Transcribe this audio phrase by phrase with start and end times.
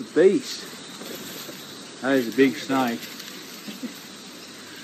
[0.00, 0.62] a beast.
[2.02, 3.00] That is a big snake.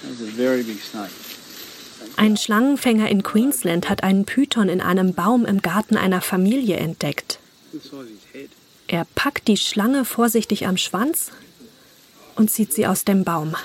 [0.02, 1.12] That is a very big snake.
[2.16, 7.38] Ein Schlangenfänger in Queensland hat einen Python in einem Baum im Garten einer Familie entdeckt.
[8.86, 11.30] Er packt die Schlange vorsichtig am Schwanz
[12.36, 13.56] und zieht sie aus dem Baum.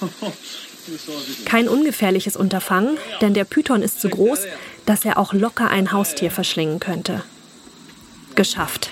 [1.44, 4.40] Kein ungefährliches Unterfangen, denn der Python ist so groß,
[4.84, 7.22] dass er auch locker ein Haustier verschlingen könnte.
[8.34, 8.90] Geschafft.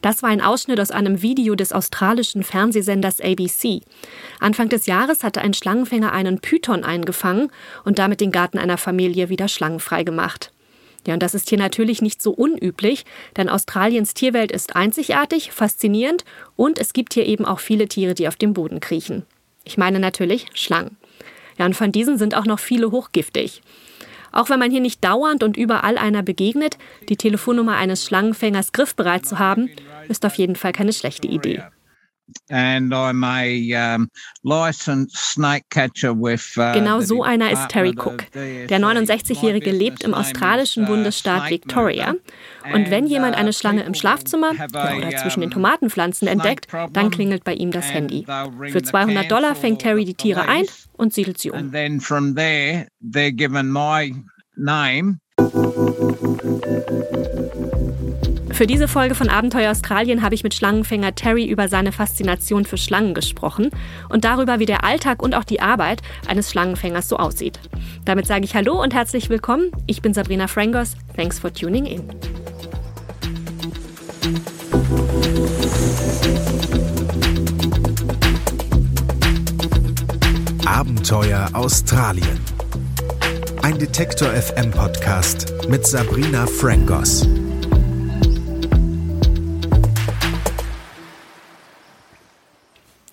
[0.00, 3.82] Das war ein Ausschnitt aus einem Video des australischen Fernsehsenders ABC.
[4.40, 7.50] Anfang des Jahres hatte ein Schlangenfänger einen Python eingefangen
[7.84, 10.52] und damit den Garten einer Familie wieder schlangenfrei gemacht.
[11.06, 13.04] Ja, und das ist hier natürlich nicht so unüblich,
[13.36, 16.24] denn Australiens Tierwelt ist einzigartig, faszinierend
[16.56, 19.24] und es gibt hier eben auch viele Tiere, die auf dem Boden kriechen.
[19.64, 20.96] Ich meine natürlich Schlangen.
[21.56, 23.62] Ja, und von diesen sind auch noch viele hochgiftig.
[24.32, 26.76] Auch wenn man hier nicht dauernd und überall einer begegnet,
[27.08, 29.70] die Telefonnummer eines Schlangenfängers griffbereit zu haben,
[30.08, 31.62] ist auf jeden Fall keine schlechte Idee.
[32.50, 34.08] And I'm a um,
[34.42, 38.24] licensed snake catcher with, uh, genau so einer ist Terry Cook.
[38.34, 42.14] Der 69-Jährige lebt im australischen uh, Bundesstaat Victoria.
[42.72, 47.44] Und wenn jemand uh, eine Schlange im Schlafzimmer oder zwischen den Tomatenpflanzen entdeckt, dann klingelt
[47.44, 48.26] bei ihm das Handy.
[48.70, 51.70] Für 200 Dollar fängt Terry die Tiere ein und siedelt sie um.
[58.58, 62.76] Für diese Folge von Abenteuer Australien habe ich mit Schlangenfänger Terry über seine Faszination für
[62.76, 63.70] Schlangen gesprochen
[64.08, 67.60] und darüber, wie der Alltag und auch die Arbeit eines Schlangenfängers so aussieht.
[68.04, 69.70] Damit sage ich Hallo und herzlich willkommen.
[69.86, 70.96] Ich bin Sabrina Frangos.
[71.16, 72.08] Thanks for tuning in.
[80.66, 82.40] Abenteuer Australien.
[83.62, 87.24] Ein Detektor FM Podcast mit Sabrina Frangos.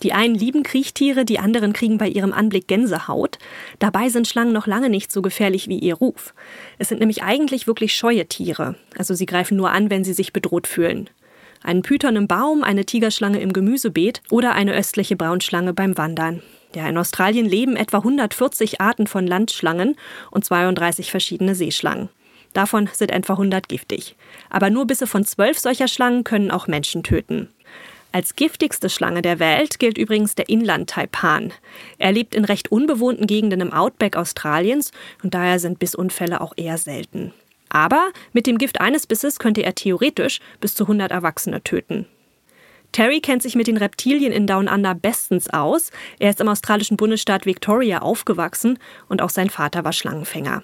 [0.05, 3.39] Die einen lieben Kriechtiere, die anderen kriegen bei ihrem Anblick Gänsehaut.
[3.79, 6.35] Dabei sind Schlangen noch lange nicht so gefährlich wie ihr Ruf.
[6.77, 8.75] Es sind nämlich eigentlich wirklich scheue Tiere.
[8.99, 11.09] Also sie greifen nur an, wenn sie sich bedroht fühlen.
[11.63, 16.43] Einen Python im Baum, eine Tigerschlange im Gemüsebeet oder eine östliche Braunschlange beim Wandern.
[16.75, 19.95] Ja, in Australien leben etwa 140 Arten von Landschlangen
[20.29, 22.09] und 32 verschiedene Seeschlangen.
[22.53, 24.15] Davon sind etwa 100 giftig.
[24.51, 27.49] Aber nur Bisse von zwölf solcher Schlangen können auch Menschen töten.
[28.15, 31.51] Als giftigste Schlange der Welt gilt übrigens der Inland-Taipan.
[31.97, 36.77] Er lebt in recht unbewohnten Gegenden im Outback Australiens und daher sind Bissunfälle auch eher
[36.77, 37.33] selten.
[37.67, 42.05] Aber mit dem Gift eines Bisses könnte er theoretisch bis zu 100 Erwachsene töten.
[42.93, 45.91] Terry kennt sich mit den Reptilien in Down Under bestens aus.
[46.17, 50.63] Er ist im australischen Bundesstaat Victoria aufgewachsen und auch sein Vater war Schlangenfänger.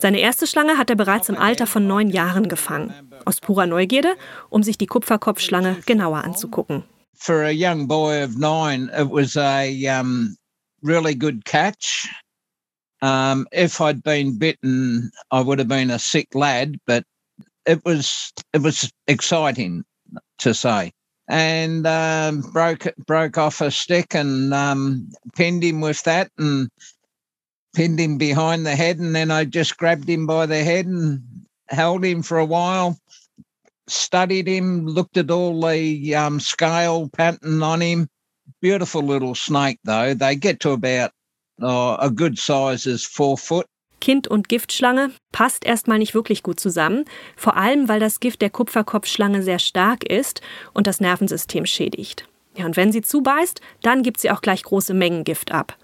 [0.00, 2.94] Seine erste Schlange hat er bereits im Alter von neun Jahren gefangen
[3.26, 4.16] aus purer Neugierde,
[4.48, 6.84] um sich die Kupferkopfschlange genauer anzugucken.
[7.14, 10.36] For a young boy of nine, it was a um,
[10.82, 12.08] really good catch.
[13.02, 17.04] Um, if I'd been bitten, I would have been a sick lad, but
[17.66, 19.84] it was it was exciting
[20.38, 20.92] to say.
[21.28, 26.70] And um, broke broke off a stick and um, pinned him with that and
[27.74, 31.22] pinned him behind the head, and then I just grabbed him by the head and
[31.68, 32.98] held him for a while,
[33.86, 38.08] studied him, looked at all the um, scale pattern on him.
[38.60, 40.14] Beautiful little snake, though.
[40.14, 41.12] They get to about
[41.62, 43.66] oh, a good size is four foot.
[44.00, 47.04] Kind und Giftschlange passt erstmal nicht wirklich gut zusammen,
[47.36, 50.40] vor allem weil das Gift der Kupferkopfschlange sehr stark ist
[50.72, 52.26] und das Nervensystem schädigt.
[52.56, 55.76] Ja, und wenn sie zubeißt, dann gibt sie auch gleich große Mengen Gift ab.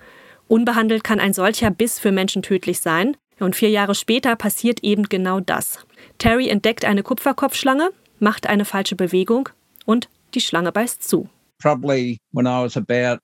[0.49, 3.17] Unbehandelt kann ein solcher Biss für Menschen tödlich sein.
[3.39, 5.81] Und vier Jahre später passiert eben genau das.
[6.19, 9.51] Terry entdeckt eine Kupferkopfschlange, macht eine falsche Bewegung
[9.84, 11.29] und die Schlange beißt zu.
[11.59, 13.21] Probably when I was about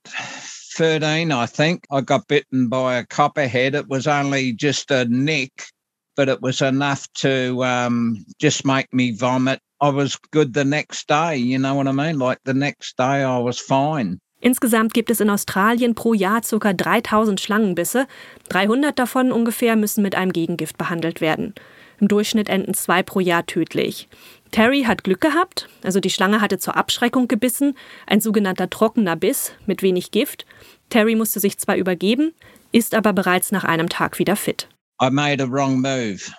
[0.77, 3.75] 13, I think, I got bitten by a copperhead.
[3.75, 5.69] It was only just a nick,
[6.17, 9.61] but it was enough to um, just make me vomit.
[9.81, 12.19] I was good the next day, you know what I mean?
[12.19, 14.21] Like the next day I was fine.
[14.43, 16.73] Insgesamt gibt es in Australien pro Jahr ca.
[16.73, 18.09] 3000 Schlangenbisse.
[18.49, 21.55] 300 davon ungefähr müssen mit einem Gegengift behandelt werden.
[22.01, 24.09] Im Durchschnitt enden zwei pro Jahr tödlich.
[24.51, 27.77] Terry hat Glück gehabt, also die Schlange hatte zur Abschreckung gebissen,
[28.09, 30.45] ein sogenannter trockener Biss mit wenig Gift.
[30.91, 32.35] Terry musste sich zwar übergeben,
[32.73, 34.69] ist aber bereits nach einem Tag wieder fit.
[35.01, 36.33] I made a wrong move.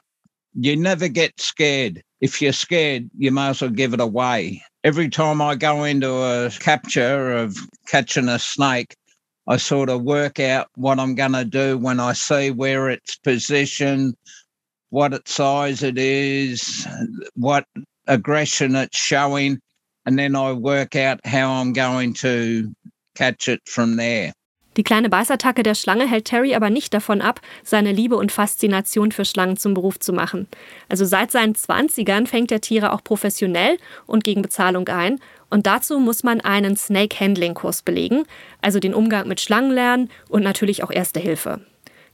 [0.54, 2.02] You never get scared.
[2.24, 4.64] If you're scared, you might as well give it away.
[4.86, 8.96] Every time I go into a capture of catching a snake,
[9.46, 13.18] I sort of work out what I'm going to do when I see where it's
[13.18, 14.16] positioned,
[14.90, 16.88] what its size it is,
[17.36, 17.66] what
[18.08, 19.60] aggression it's showing,
[20.06, 22.74] and then I work out how I'm going to
[23.16, 24.32] catch it from there.
[24.78, 29.12] Die kleine Beißattacke der Schlange hält Terry aber nicht davon ab, seine Liebe und Faszination
[29.12, 30.48] für Schlangen zum Beruf zu machen.
[30.90, 33.78] Also seit seinen 20ern fängt er Tiere auch professionell
[34.08, 35.20] und gegen Bezahlung ein.
[35.50, 38.24] Und dazu muss man einen Snake Handling Kurs belegen,
[38.62, 41.62] also den Umgang mit Schlangen lernen und natürlich auch Erste Hilfe.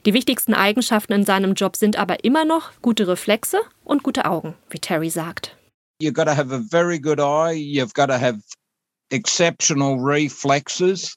[0.06, 4.54] Die wichtigsten Eigenschaften in seinem Job sind aber immer noch gute Reflexe und gute Augen,
[4.70, 5.56] wie Terry sagt.
[6.00, 8.40] You've got to have a very good eye, you've got to have
[9.10, 11.14] exceptional reflexes.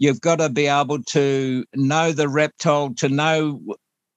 [0.00, 3.60] You've got to be able to know the reptile, to know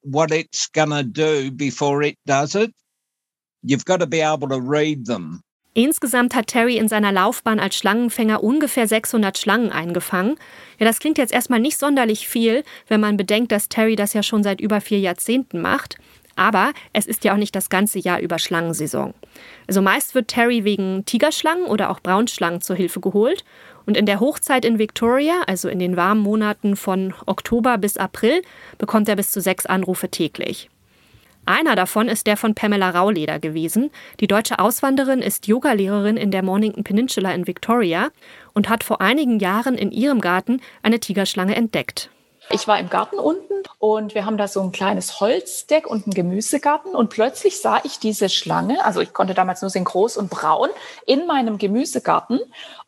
[0.02, 2.74] what it's going to do before it does it.
[3.62, 5.42] You've got to be able to read them.
[5.76, 10.36] Insgesamt hat Terry in seiner Laufbahn als Schlangenfänger ungefähr 600 Schlangen eingefangen.
[10.78, 14.22] Ja, das klingt jetzt erstmal nicht sonderlich viel, wenn man bedenkt, dass Terry das ja
[14.22, 15.98] schon seit über vier Jahrzehnten macht.
[16.36, 19.14] Aber es ist ja auch nicht das ganze Jahr über Schlangensaison.
[19.68, 23.44] Also meist wird Terry wegen Tigerschlangen oder auch Braunschlangen zur Hilfe geholt.
[23.86, 28.42] Und in der Hochzeit in Victoria, also in den warmen Monaten von Oktober bis April,
[28.78, 30.70] bekommt er bis zu sechs Anrufe täglich.
[31.46, 33.92] Einer davon ist der von Pamela Rauleder gewesen.
[34.22, 38.12] Die deutsche Auswanderin ist Yogalehrerin in der Mornington Peninsula in Victoria
[38.54, 42.10] und hat vor einigen Jahren in ihrem Garten eine Tigerschlange entdeckt.
[42.50, 46.14] Ich war im Garten unten und wir haben da so ein kleines Holzdeck und einen
[46.14, 50.30] Gemüsegarten und plötzlich sah ich diese Schlange, also ich konnte damals nur sehen groß und
[50.30, 50.70] braun,
[51.06, 52.40] in meinem Gemüsegarten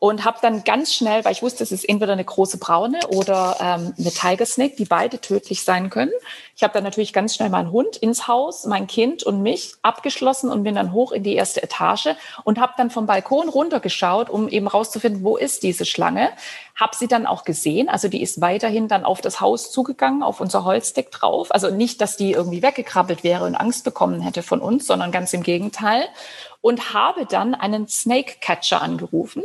[0.06, 3.58] und habe dann ganz schnell, weil ich wusste, es ist entweder eine große braune oder
[3.60, 6.12] ähm, eine Tiger Snake, die beide tödlich sein können.
[6.56, 10.52] Ich habe dann natürlich ganz schnell meinen Hund ins Haus, mein Kind und mich abgeschlossen
[10.52, 12.10] und bin dann hoch in die erste Etage
[12.44, 16.30] und habe dann vom Balkon runtergeschaut, um eben rauszufinden, wo ist diese Schlange.
[16.76, 20.40] Habe sie dann auch gesehen, also die ist weiterhin dann auf das Haus zugegangen, auf
[20.40, 21.52] unser Holzdeck drauf.
[21.52, 25.34] Also nicht, dass die irgendwie weggekrabbelt wäre und Angst bekommen hätte von uns, sondern ganz
[25.34, 26.04] im Gegenteil.
[26.62, 29.44] Und habe dann einen Snake Catcher angerufen.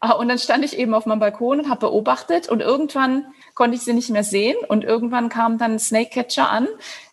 [0.00, 3.76] Ah, und dann stand ich eben auf meinem Balkon und habe beobachtet und irgendwann konnte
[3.76, 6.68] ich sie nicht mehr sehen und irgendwann kam dann ein Snake Catcher an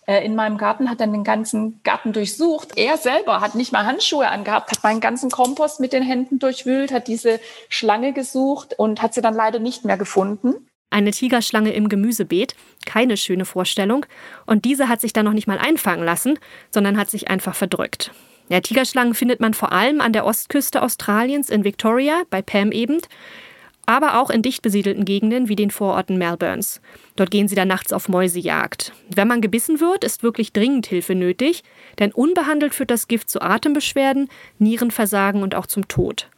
[0.06, 2.78] äh, in meinem Garten, hat dann den ganzen Garten durchsucht.
[2.78, 6.92] Er selber hat nicht mal Handschuhe angehabt, hat meinen ganzen Kompost mit den Händen durchwühlt,
[6.92, 7.40] hat diese
[7.70, 10.54] Schlange gesucht und hat sie dann leider nicht mehr gefunden.
[10.92, 12.56] Eine Tigerschlange im Gemüsebeet,
[12.86, 14.06] keine schöne Vorstellung.
[14.46, 16.38] Und diese hat sich dann noch nicht mal einfangen lassen,
[16.70, 18.12] sondern hat sich einfach verdrückt.
[18.48, 23.02] Ja, Tigerschlangen findet man vor allem an der Ostküste Australiens in Victoria, bei Pam eben,
[23.88, 26.82] aber auch in dicht besiedelten Gegenden wie den Vororten Melbournes.
[27.16, 28.94] Dort gehen sie dann nachts auf Mäusejagd.
[29.14, 31.64] Wenn man gebissen wird, ist wirklich dringend Hilfe nötig,
[32.00, 36.30] denn unbehandelt führt das Gift zu Atembeschwerden, Nierenversagen und auch zum Tod.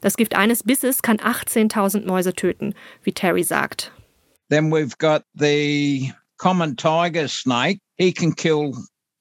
[0.00, 3.92] Das Gift eines Bisses kann 18.000 Mäuse töten, wie Terry sagt.
[4.50, 7.78] Then we've got the common tiger snake.
[7.98, 8.72] He can kill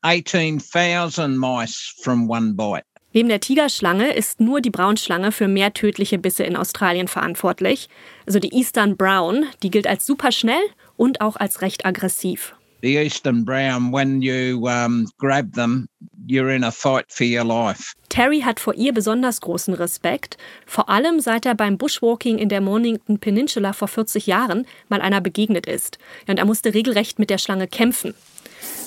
[0.05, 2.85] 18,000 mice from one bite.
[3.11, 7.87] Neben der Tigerschlange ist nur die Braunschlange für mehr tödliche Bisse in Australien verantwortlich.
[8.27, 10.61] Also die Eastern Brown, die gilt als superschnell
[10.95, 12.55] und auch als recht aggressiv.
[12.81, 15.87] The Eastern Brown, when you um, grab them,
[16.27, 17.93] you're in a fight for your life.
[18.09, 22.61] Terry hat vor ihr besonders großen Respekt, vor allem seit er beim Bushwalking in der
[22.61, 25.97] Mornington Peninsula vor 40 Jahren mal einer begegnet ist.
[26.27, 28.13] Und er musste regelrecht mit der Schlange kämpfen.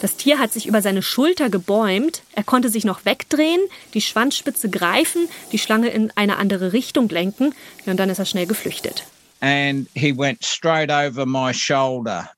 [0.00, 3.60] Das Tier hat sich über seine Schulter gebäumt, er konnte sich noch wegdrehen,
[3.94, 7.54] die Schwanzspitze greifen, die Schlange in eine andere Richtung lenken
[7.86, 9.04] und dann ist er schnell geflüchtet.
[9.40, 12.30] And he went straight over my shoulder.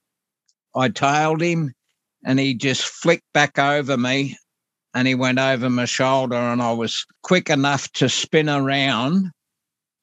[0.74, 1.72] I tailed him
[2.24, 4.36] and he just flicked back over me
[4.94, 9.30] and he went over my shoulder and I was quick enough to spin around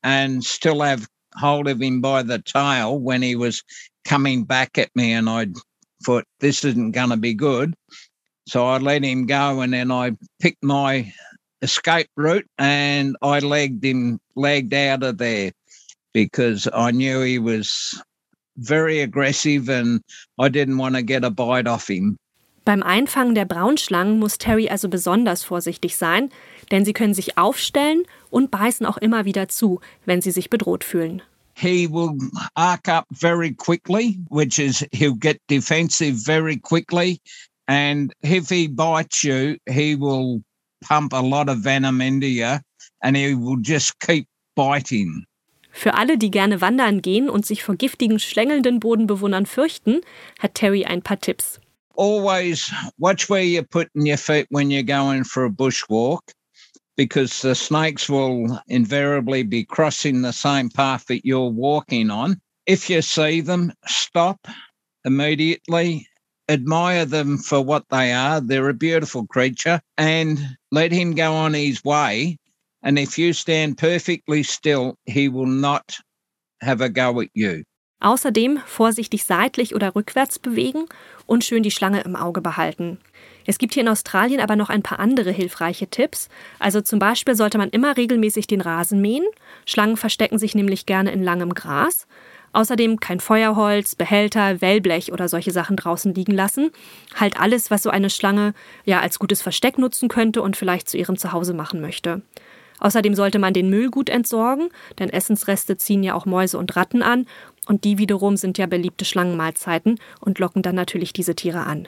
[0.03, 3.63] and still have hold of him by the tail when he was
[4.05, 5.47] coming back at me and I
[6.03, 7.73] thought this isn't going to be good.
[8.47, 11.11] So I let him go and then I picked my
[11.61, 15.51] escape route and I legged him, legged out of there
[16.13, 18.01] because I knew he was
[18.57, 20.01] very aggressive and
[20.39, 22.17] I didn't want to get a bite off him.
[22.65, 26.29] Beim Einfangen der Braunschlangen muss Terry also besonders vorsichtig sein,
[26.69, 30.83] denn sie können sich aufstellen und beißen auch immer wieder zu, wenn sie sich bedroht
[30.83, 31.21] fühlen.
[31.57, 32.15] he will
[32.55, 37.19] arc up very quickly, which is he'll get defensive very quickly.
[37.67, 40.43] And if he bites you, he will
[40.81, 42.57] pump a lot of venom into you
[43.01, 45.25] and he will just keep biting.
[45.77, 50.01] Für alle, die gerne wandern gehen und sich vor giftigen, schlängelnden Bodenbewohnern fürchten,
[50.39, 51.59] hat Terry ein paar Tipps.
[51.95, 56.21] Always watch where you're putting your feet when you're going for a bushwalk.
[56.95, 62.41] because the snakes will invariably be crossing the same path that you're walking on.
[62.65, 64.47] If you see them, stop
[65.05, 66.07] immediately,
[66.49, 68.41] admire them for what they are.
[68.41, 70.39] They're a beautiful creature and
[70.71, 72.39] let him go on his way.
[72.81, 75.99] And if you stand perfectly still, he will not
[76.61, 77.63] have a go at you.
[77.99, 80.85] Außerdem vorsichtig seitlich oder rückwärts bewegen
[81.25, 82.99] und schön die Schlange im Auge behalten.
[83.47, 86.29] Es gibt hier in Australien aber noch ein paar andere hilfreiche Tipps.
[86.59, 89.25] Also zum Beispiel sollte man immer regelmäßig den Rasen mähen.
[89.65, 92.05] Schlangen verstecken sich nämlich gerne in langem Gras.
[92.53, 96.71] Außerdem kein Feuerholz, Behälter, Wellblech oder solche Sachen draußen liegen lassen.
[97.15, 98.53] Halt alles, was so eine Schlange
[98.85, 102.21] ja als gutes Versteck nutzen könnte und vielleicht zu ihrem Zuhause machen möchte.
[102.79, 104.69] Außerdem sollte man den Müll gut entsorgen,
[104.99, 107.25] denn Essensreste ziehen ja auch Mäuse und Ratten an
[107.67, 111.87] und die wiederum sind ja beliebte Schlangenmahlzeiten und locken dann natürlich diese Tiere an.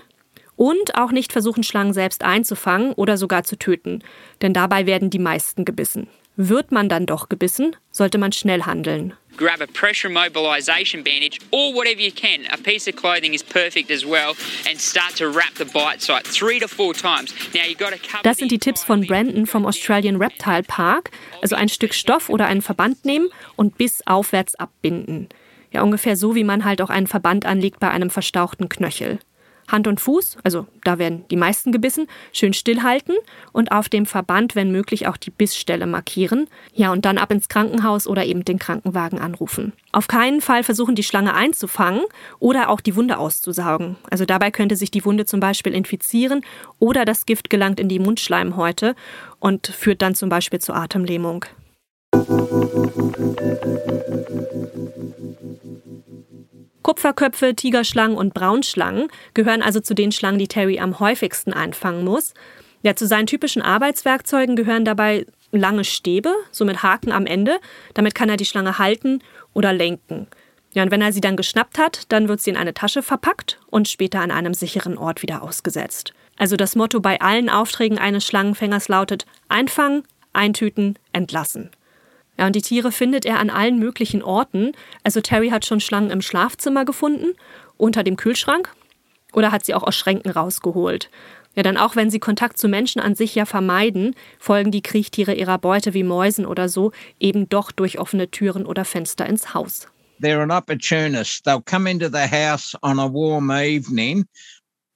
[0.55, 4.03] Und auch nicht versuchen, Schlangen selbst einzufangen oder sogar zu töten,
[4.41, 6.07] denn dabei werden die meisten gebissen.
[6.41, 9.13] Wird man dann doch gebissen, sollte man schnell handeln.
[9.35, 12.45] grab a pressure mobilization bandage or whatever you can.
[12.53, 16.25] A piece of clothing is perfect as well and start to wrap the bite site
[16.25, 17.33] three to four times.
[17.53, 21.11] Now you got to cover Das sind die Tipps von Brandon vom Australian Reptile Park.
[21.41, 23.27] Also ein Stück Stoff oder einen Verband nehmen
[23.57, 25.27] und bis aufwärts abbinden.
[25.73, 29.19] Ja, ungefähr so, wie man halt auch einen Verband anlegt bei einem verstauchten Knöchel.
[29.71, 33.15] Hand und Fuß, also da werden die meisten gebissen, schön stillhalten
[33.51, 36.47] und auf dem Verband, wenn möglich, auch die Bissstelle markieren.
[36.73, 39.73] Ja, und dann ab ins Krankenhaus oder eben den Krankenwagen anrufen.
[39.91, 42.03] Auf keinen Fall versuchen, die Schlange einzufangen
[42.39, 43.97] oder auch die Wunde auszusaugen.
[44.09, 46.41] Also dabei könnte sich die Wunde zum Beispiel infizieren
[46.79, 48.95] oder das Gift gelangt in die Mundschleimhäute
[49.39, 51.45] und führt dann zum Beispiel zur Atemlähmung.
[56.81, 62.33] Kupferköpfe, Tigerschlangen und Braunschlangen gehören also zu den Schlangen, die Terry am häufigsten einfangen muss.
[62.81, 67.59] Ja, zu seinen typischen Arbeitswerkzeugen gehören dabei lange Stäbe, so mit Haken am Ende.
[67.93, 69.21] Damit kann er die Schlange halten
[69.53, 70.27] oder lenken.
[70.73, 73.59] Ja, und wenn er sie dann geschnappt hat, dann wird sie in eine Tasche verpackt
[73.67, 76.13] und später an einem sicheren Ort wieder ausgesetzt.
[76.37, 81.71] Also das Motto bei allen Aufträgen eines Schlangenfängers lautet einfangen, eintüten, entlassen.
[82.39, 84.71] Ja, und die Tiere findet er an allen möglichen Orten.
[85.03, 87.33] Also Terry hat schon Schlangen im Schlafzimmer gefunden,
[87.75, 88.73] unter dem Kühlschrank
[89.33, 91.09] oder hat sie auch aus Schränken rausgeholt.
[91.55, 95.33] Ja, dann auch wenn sie Kontakt zu Menschen an sich ja vermeiden, folgen die Kriechtiere
[95.33, 99.89] ihrer Beute wie Mäusen oder so eben doch durch offene Türen oder Fenster ins Haus.
[100.21, 101.43] They're an opportunist.
[101.45, 104.25] They'll come into the house on a warm evening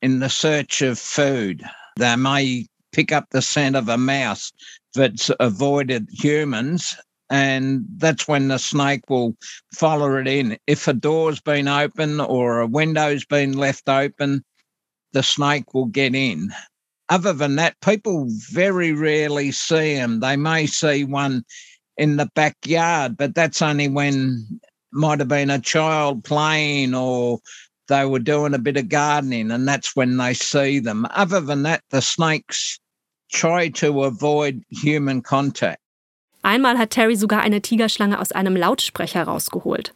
[0.01, 1.61] in the search of food.
[1.99, 4.53] They may pick up the scent of a mouse
[4.93, 6.95] that's avoided humans
[7.29, 9.35] and that's when the snake will
[9.73, 10.57] follow it in.
[10.67, 14.43] If a door's been open or a window's been left open,
[15.13, 16.51] the snake will get in.
[17.09, 20.19] Other than that, people very rarely see them.
[20.19, 21.43] They may see one
[21.97, 24.59] in the backyard, but that's only when
[24.91, 27.39] might have been a child playing or
[27.87, 31.05] they were doing a bit of gardening, and that's when they see them.
[31.11, 32.79] Other than that, the snakes
[33.31, 35.82] try to avoid human contact.
[36.43, 39.93] Einmal hat Terry sogar eine Tigerschlange aus einem Lautsprecher rausgeholt.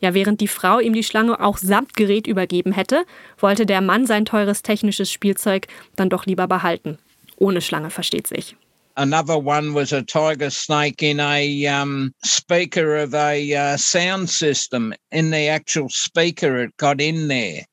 [0.00, 3.04] Ja, während die Frau ihm die Schlange auch samt Gerät übergeben hätte,
[3.38, 6.98] wollte der Mann sein teures technisches Spielzeug dann doch lieber behalten.
[7.36, 8.56] Ohne Schlange versteht sich.
[8.94, 14.92] Another one was a tiger snake in a um, speaker of a uh, sound system.
[15.10, 17.64] In the actual speaker, it got in there.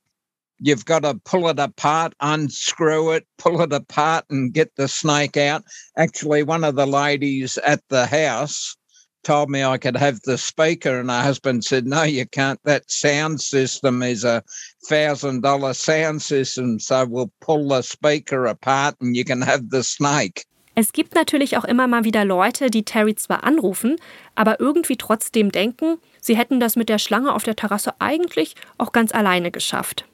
[0.62, 5.38] You've got to pull it apart, unscrew it, pull it apart, and get the snake
[5.38, 5.63] out.
[5.98, 8.75] Actually, one of the ladies at the house
[9.24, 12.60] told me I could have the speaker, and her husband said, No, you can't.
[12.63, 14.44] That sound system is a
[14.88, 19.84] thousand dollar sound system, so we'll pull the speaker apart and you can have the
[19.84, 20.46] snake.
[20.75, 23.98] Es gibt natürlich auch immer mal wieder Leute, die Terry zwar anrufen,
[24.36, 28.94] aber irgendwie trotzdem denken, sie hätten das mit der Schlange auf der Terrasse eigentlich auch
[28.94, 30.06] ganz alleine geschafft.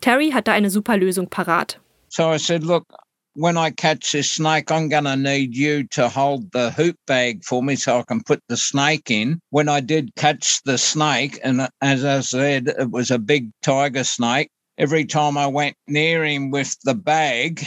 [0.00, 1.76] Terry hat da eine super Lösung parat.
[2.08, 2.86] So I said, Look,
[3.34, 7.44] when I catch this snake, I'm going to need you to hold the hoop bag
[7.44, 9.40] for me so I can put the snake in.
[9.50, 14.04] When I did catch the snake, and as I said, it was a big tiger
[14.04, 17.64] snake, every time I went near him with the bag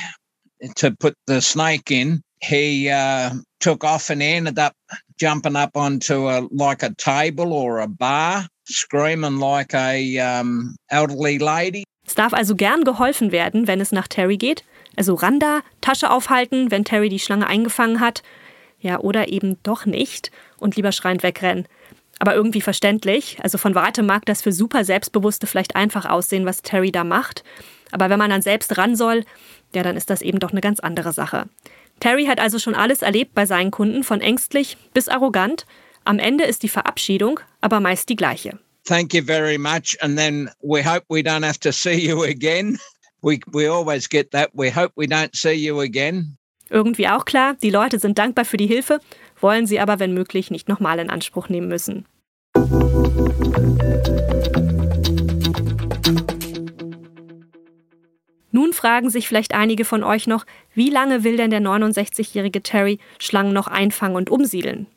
[0.75, 4.73] to put the snake in, he uh, took off and ended up
[5.17, 11.39] jumping up onto a like a table or a bar, screaming like a um, elderly
[11.39, 11.83] lady.
[12.05, 14.63] Es darf also gern geholfen werden, wenn es nach Terry geht.
[14.95, 18.23] Also Randa, Tasche aufhalten, wenn Terry die Schlange eingefangen hat.
[18.79, 21.67] Ja, oder eben doch nicht und lieber schreiend wegrennen.
[22.19, 23.37] Aber irgendwie verständlich.
[23.41, 27.43] Also von weitem mag das für super Selbstbewusste vielleicht einfach aussehen, was Terry da macht.
[27.91, 29.23] Aber wenn man dann selbst ran soll,
[29.73, 31.45] ja, dann ist das eben doch eine ganz andere Sache.
[31.99, 35.65] Terry hat also schon alles erlebt bei seinen Kunden, von ängstlich bis arrogant.
[36.03, 38.59] Am Ende ist die Verabschiedung aber meist die gleiche.
[38.85, 39.95] Thank you very much.
[40.01, 42.79] And then we hope we don't have to see you again.
[43.21, 44.51] We, we always get that.
[44.53, 46.37] We hope we don't see you again.
[46.69, 48.99] Irgendwie auch klar, die Leute sind dankbar für die Hilfe,
[49.39, 52.05] wollen sie aber, wenn möglich, nicht nochmal in Anspruch nehmen müssen.
[58.51, 62.99] Nun fragen sich vielleicht einige von euch noch, wie lange will denn der 69-jährige Terry
[63.19, 64.87] Schlangen noch einfangen und umsiedeln?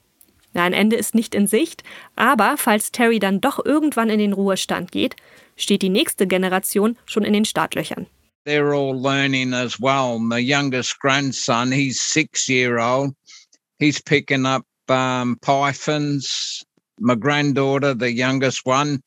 [0.56, 1.84] Na, ein Ende ist nicht in Sicht,
[2.16, 5.14] aber falls Terry dann doch irgendwann in den Ruhestand geht,
[5.54, 8.06] steht die nächste Generation schon in den Startlöchern.
[8.46, 10.18] They're all learning as well.
[10.18, 13.14] My youngest grandson, he's six year old.
[13.78, 16.64] He's picking up um, pythons.
[17.00, 19.00] My granddaughter, the youngest one,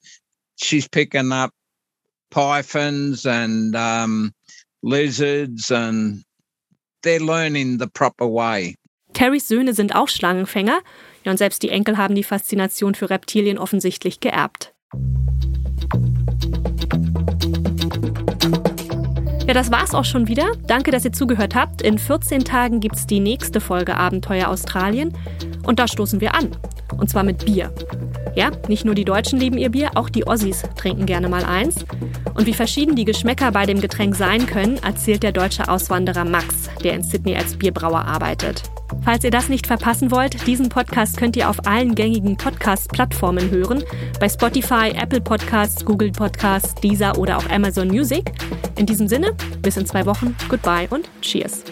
[0.56, 1.50] she's picking up
[2.29, 4.32] pythons and um,
[4.84, 6.24] lizards, and
[7.01, 8.75] they're learning the proper way.
[9.13, 10.82] Terrys Söhne sind auch Schlangenfänger,
[11.24, 14.74] ja, und selbst die Enkel haben die Faszination für Reptilien offensichtlich geerbt.
[19.50, 20.52] Ja, das war's auch schon wieder.
[20.68, 21.82] Danke, dass ihr zugehört habt.
[21.82, 25.12] In 14 Tagen gibt's die nächste Folge Abenteuer Australien.
[25.66, 26.56] Und da stoßen wir an.
[26.98, 27.74] Und zwar mit Bier.
[28.36, 31.84] Ja, nicht nur die Deutschen lieben ihr Bier, auch die Ossis trinken gerne mal eins.
[32.36, 36.70] Und wie verschieden die Geschmäcker bei dem Getränk sein können, erzählt der deutsche Auswanderer Max,
[36.84, 38.70] der in Sydney als Bierbrauer arbeitet.
[39.03, 43.84] Falls ihr das nicht verpassen wollt, diesen Podcast könnt ihr auf allen gängigen Podcast-Plattformen hören.
[44.19, 48.31] Bei Spotify, Apple Podcasts, Google Podcasts, Deezer oder auch Amazon Music.
[48.77, 51.63] In diesem Sinne, bis in zwei Wochen, goodbye und cheers.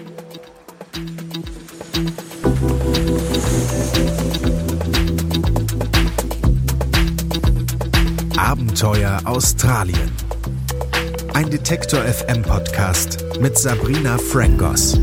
[8.37, 10.11] Abenteuer Australien.
[11.33, 14.97] Ein Detektor FM Podcast mit Sabrina Frangos.